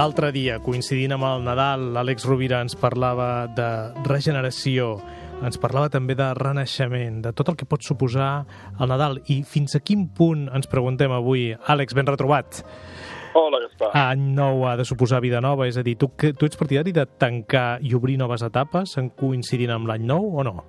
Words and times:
L'altre 0.00 0.30
dia, 0.32 0.54
coincidint 0.64 1.12
amb 1.12 1.26
el 1.28 1.42
Nadal, 1.44 1.82
l'Àlex 1.92 2.24
Rovira 2.24 2.62
ens 2.64 2.72
parlava 2.80 3.50
de 3.52 3.66
regeneració, 4.06 4.94
ens 5.44 5.60
parlava 5.60 5.90
també 5.92 6.14
de 6.16 6.30
renaixement, 6.38 7.18
de 7.26 7.34
tot 7.36 7.50
el 7.52 7.58
que 7.60 7.68
pot 7.68 7.84
suposar 7.84 8.30
el 8.80 8.88
Nadal 8.88 9.18
i 9.28 9.42
fins 9.44 9.76
a 9.76 9.82
quin 9.84 10.06
punt 10.16 10.46
ens 10.56 10.70
preguntem 10.72 11.12
avui. 11.12 11.50
Àlex, 11.74 11.92
ben 11.92 12.08
retrobat. 12.08 12.62
Hola, 13.36 13.60
Gaspar. 13.66 13.92
Any 14.06 14.24
nou 14.40 14.64
ha 14.64 14.72
de 14.80 14.88
suposar 14.88 15.20
vida 15.20 15.44
nova, 15.44 15.68
és 15.68 15.76
a 15.76 15.84
dir, 15.84 15.98
tu, 16.00 16.08
tu 16.16 16.48
ets 16.48 16.56
partidari 16.56 16.96
de 16.96 17.04
tancar 17.04 17.68
i 17.84 17.92
obrir 17.92 18.16
noves 18.16 18.40
etapes 18.48 18.96
en 18.96 19.12
coincidint 19.20 19.76
amb 19.76 19.92
l'any 19.92 20.08
nou 20.08 20.30
o 20.32 20.46
no? 20.48 20.62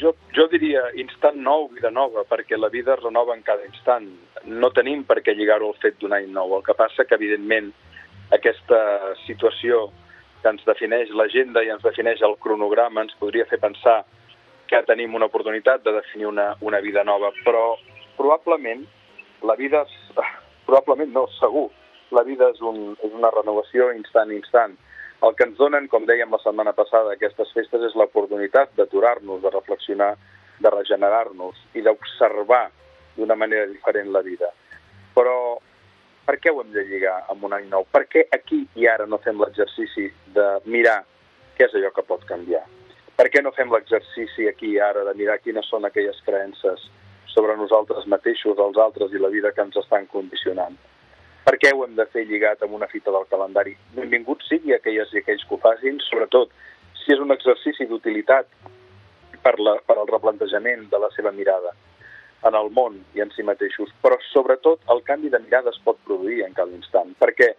Jo, 0.00 0.14
jo 0.32 0.48
diria 0.48 0.94
instant 0.96 1.36
nou, 1.44 1.68
vida 1.76 1.92
nova, 1.92 2.24
perquè 2.24 2.56
la 2.56 2.72
vida 2.72 2.96
es 2.96 3.04
renova 3.04 3.36
en 3.36 3.44
cada 3.44 3.68
instant. 3.68 4.08
No 4.48 4.72
tenim 4.72 5.04
per 5.04 5.20
què 5.20 5.36
lligar-ho 5.36 5.74
al 5.74 5.82
fet 5.84 6.00
d'un 6.00 6.16
any 6.16 6.32
nou. 6.32 6.56
El 6.56 6.64
que 6.64 6.74
passa 6.78 7.04
que, 7.04 7.20
evidentment, 7.20 7.74
aquesta 8.34 9.14
situació 9.26 9.86
que 10.42 10.50
ens 10.50 10.64
defineix 10.66 11.10
l'agenda 11.14 11.62
i 11.62 11.70
ens 11.74 11.84
defineix 11.84 12.22
el 12.26 12.36
cronograma 12.42 13.04
ens 13.04 13.14
podria 13.20 13.46
fer 13.50 13.58
pensar 13.62 14.02
que 14.66 14.82
tenim 14.86 15.14
una 15.14 15.28
oportunitat 15.30 15.84
de 15.84 15.92
definir 15.94 16.26
una, 16.26 16.54
una 16.60 16.80
vida 16.80 17.04
nova, 17.04 17.30
però 17.44 17.76
probablement 18.16 18.84
la 19.46 19.54
vida, 19.54 19.84
probablement 20.66 21.12
no, 21.14 21.26
segur, 21.38 21.68
la 22.10 22.22
vida 22.26 22.50
és, 22.50 22.60
un, 22.62 22.96
és 23.02 23.14
una 23.14 23.30
renovació 23.34 23.92
instant 23.94 24.32
instant. 24.34 24.76
El 25.26 25.34
que 25.36 25.46
ens 25.48 25.56
donen, 25.58 25.86
com 25.88 26.04
dèiem 26.06 26.34
la 26.34 26.42
setmana 26.42 26.74
passada, 26.76 27.14
aquestes 27.14 27.52
festes 27.56 27.86
és 27.88 27.94
l'oportunitat 27.96 28.74
d'aturar-nos, 28.76 29.40
de 29.42 29.52
reflexionar, 29.54 30.12
de 30.60 30.72
regenerar-nos 30.72 31.58
i 31.74 31.82
d'observar 31.86 32.66
d'una 33.16 33.36
manera 33.38 33.66
diferent 33.70 34.12
la 34.12 34.22
vida. 34.26 34.50
Però 35.16 35.56
per 36.26 36.40
què 36.42 36.50
ho 36.50 36.60
hem 36.62 36.72
de 36.74 36.82
lligar 36.88 37.16
amb 37.32 37.44
un 37.46 37.54
any 37.54 37.68
nou? 37.70 37.86
Per 37.94 38.02
què 38.10 38.24
aquí 38.34 38.64
i 38.74 38.88
ara 38.90 39.06
no 39.06 39.20
fem 39.22 39.38
l'exercici 39.40 40.08
de 40.34 40.46
mirar 40.66 40.98
què 41.56 41.68
és 41.68 41.76
allò 41.78 41.92
que 41.94 42.04
pot 42.08 42.26
canviar? 42.28 42.64
Per 43.16 43.28
què 43.32 43.40
no 43.42 43.54
fem 43.56 43.70
l'exercici 43.72 44.48
aquí 44.50 44.74
i 44.74 44.80
ara 44.82 45.06
de 45.06 45.14
mirar 45.16 45.38
quines 45.44 45.70
són 45.70 45.86
aquelles 45.88 46.18
creences 46.26 46.82
sobre 47.32 47.56
nosaltres 47.56 48.08
mateixos, 48.10 48.58
els 48.58 48.78
altres 48.82 49.14
i 49.14 49.22
la 49.22 49.32
vida 49.32 49.54
que 49.54 49.64
ens 49.64 49.78
estan 49.80 50.10
condicionant? 50.12 50.76
Per 51.46 51.54
què 51.62 51.70
ho 51.72 51.84
hem 51.86 51.94
de 51.94 52.08
fer 52.10 52.26
lligat 52.26 52.62
amb 52.66 52.74
una 52.74 52.90
fita 52.90 53.14
del 53.14 53.28
calendari? 53.30 53.76
Benvingut 53.94 54.42
sigui 54.48 54.74
aquelles 54.74 55.12
i 55.14 55.22
aquells 55.22 55.46
que 55.46 55.54
ho 55.54 55.62
facin, 55.62 56.02
sobretot 56.10 56.50
si 57.04 57.14
és 57.14 57.22
un 57.22 57.30
exercici 57.30 57.86
d'utilitat 57.86 58.50
per, 59.44 59.54
la, 59.62 59.76
per 59.86 59.94
al 59.94 60.10
replantejament 60.10 60.88
de 60.90 60.98
la 60.98 61.12
seva 61.14 61.30
mirada 61.30 61.70
en 62.44 62.54
el 62.54 62.68
món 62.70 62.98
i 63.16 63.22
en 63.24 63.30
si 63.34 63.42
mateixos, 63.46 63.92
però 64.02 64.18
sobretot 64.32 64.84
el 64.92 65.02
canvi 65.06 65.30
de 65.32 65.40
mirada 65.42 65.72
es 65.72 65.80
pot 65.84 65.98
produir 66.04 66.42
en 66.44 66.54
cada 66.54 66.74
instant, 66.76 67.14
perquè 67.20 67.54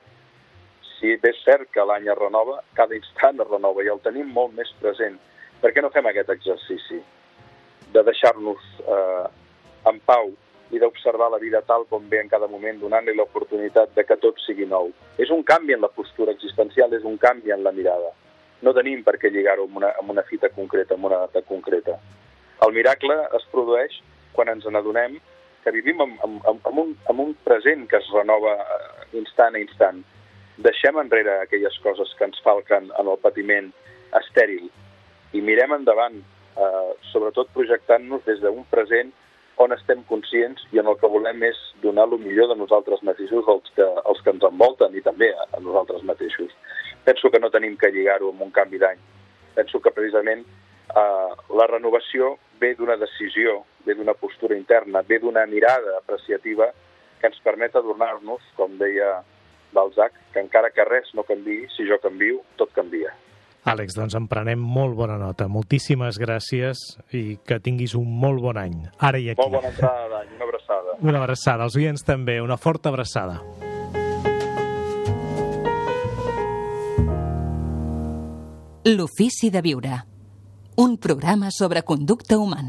si 0.97 1.15
bé 1.21 1.31
és 1.33 1.43
cert 1.45 1.69
que 1.73 1.85
l'any 1.85 2.07
es 2.09 2.17
renova, 2.17 2.61
cada 2.77 2.95
instant 2.97 3.41
es 3.41 3.49
renova 3.49 3.83
i 3.83 3.91
el 3.93 4.01
tenim 4.05 4.29
molt 4.33 4.55
més 4.57 4.71
present. 4.81 5.17
Per 5.61 5.71
què 5.73 5.81
no 5.81 5.93
fem 5.93 6.09
aquest 6.09 6.29
exercici 6.33 6.99
de 7.93 8.03
deixar-nos 8.03 8.63
eh, 8.81 9.25
en 9.89 9.99
pau 10.05 10.33
i 10.73 10.81
d'observar 10.81 11.29
la 11.31 11.39
vida 11.39 11.61
tal 11.67 11.85
com 11.89 12.09
ve 12.11 12.19
en 12.19 12.29
cada 12.29 12.49
moment, 12.51 12.79
donant-li 12.81 13.15
l'oportunitat 13.15 13.93
de 13.95 14.03
que 14.03 14.17
tot 14.19 14.39
sigui 14.43 14.67
nou. 14.67 14.91
És 15.17 15.31
un 15.31 15.43
canvi 15.47 15.77
en 15.77 15.85
la 15.85 15.93
postura 15.93 16.33
existencial, 16.35 16.93
és 16.93 17.05
un 17.07 17.17
canvi 17.21 17.53
en 17.55 17.63
la 17.63 17.71
mirada. 17.71 18.11
No 18.65 18.73
tenim 18.73 19.03
per 19.05 19.15
què 19.21 19.31
lligar-ho 19.31 19.67
amb, 19.69 19.77
una, 19.79 19.93
amb 20.01 20.11
una 20.11 20.25
fita 20.27 20.49
concreta, 20.49 20.97
amb 20.97 21.07
una 21.07 21.21
data 21.25 21.43
concreta. 21.47 21.95
El 22.65 22.73
miracle 22.73 23.15
es 23.37 23.45
produeix 23.53 23.99
quan 24.37 24.53
ens 24.53 24.69
n'adonem 24.69 25.17
que 25.65 25.73
vivim 25.75 25.99
amb, 26.05 26.21
amb, 26.23 26.45
amb, 26.47 26.79
un, 26.79 26.93
amb 27.11 27.25
un 27.25 27.33
present 27.43 27.87
que 27.91 27.99
es 27.99 28.07
renova 28.13 28.53
eh, 28.61 29.07
instant 29.19 29.57
a 29.57 29.59
instant. 29.59 30.03
Deixem 30.63 30.95
enrere 31.01 31.41
aquelles 31.41 31.75
coses 31.83 32.13
que 32.17 32.25
ens 32.29 32.39
falquen 32.45 32.91
en 32.95 33.09
el 33.11 33.19
patiment 33.21 33.73
estèril 34.21 34.69
i 35.35 35.41
mirem 35.43 35.73
endavant, 35.75 36.21
eh, 36.55 36.91
sobretot 37.11 37.51
projectant-nos 37.57 38.23
des 38.29 38.39
d'un 38.45 38.63
present 38.71 39.11
on 39.57 39.73
estem 39.73 40.03
conscients 40.07 40.63
i 40.71 40.79
en 40.79 40.87
el 40.87 40.95
que 41.01 41.09
volem 41.09 41.41
és 41.43 41.57
donar 41.81 42.05
el 42.07 42.21
millor 42.21 42.51
de 42.53 42.59
nosaltres 42.59 43.01
mateixos 43.03 43.47
als 43.49 43.73
que, 43.75 43.85
als 44.05 44.21
que 44.21 44.33
ens 44.35 44.45
envolten 44.45 44.95
i 44.95 45.03
també 45.03 45.31
a, 45.33 45.49
a 45.57 45.61
nosaltres 45.65 46.05
mateixos. 46.05 46.53
Penso 47.03 47.31
que 47.33 47.41
no 47.41 47.49
tenim 47.49 47.75
que 47.81 47.91
lligar-ho 47.91 48.29
amb 48.31 48.45
un 48.45 48.53
canvi 48.53 48.79
d'any. 48.81 49.01
Penso 49.57 49.81
que 49.81 49.93
precisament 49.95 50.45
eh, 50.89 51.31
la 51.59 51.67
renovació 51.67 52.35
ve 52.59 52.73
d'una 52.75 52.97
decisió, 52.97 53.61
ve 53.85 53.95
d'una 53.95 54.15
postura 54.17 54.57
interna, 54.57 55.03
ve 55.07 55.19
d'una 55.19 55.45
mirada 55.45 55.97
apreciativa 55.99 56.71
que 57.21 57.29
ens 57.29 57.39
permet 57.43 57.75
adornar-nos, 57.75 58.43
com 58.57 58.77
deia 58.77 59.21
Balzac, 59.73 60.13
que 60.33 60.41
encara 60.43 60.71
que 60.73 60.85
res 60.85 61.13
no 61.17 61.25
canvi, 61.27 61.63
si 61.75 61.87
jo 61.89 61.99
canvio, 62.03 62.41
tot 62.57 62.73
canvia. 62.75 63.13
Àlex, 63.67 63.97
doncs 63.97 64.15
en 64.15 64.29
prenem 64.31 64.61
molt 64.63 64.95
bona 64.95 65.17
nota. 65.19 65.49
Moltíssimes 65.51 66.15
gràcies 66.21 66.79
i 67.11 67.35
que 67.43 67.57
tinguis 67.59 67.97
un 67.99 68.07
molt 68.21 68.39
bon 68.39 68.59
any. 68.61 68.77
Ara 69.03 69.19
i 69.19 69.31
aquí. 69.33 69.41
Molt 69.41 69.57
bona 69.57 69.73
entrada 69.73 70.07
d'any, 70.13 70.29
una 70.37 70.47
abraçada. 70.47 70.99
Una 71.03 71.23
abraçada. 71.23 71.67
Els 71.67 71.75
oients 71.75 72.05
també, 72.07 72.39
una 72.39 72.55
forta 72.55 72.93
abraçada. 72.93 73.41
L'ofici 78.87 79.49
de 79.51 79.59
viure. 79.65 79.97
Un 80.79 80.97
programa 80.97 81.49
sobre 81.49 81.81
conducta 81.81 82.37
humana. 82.37 82.65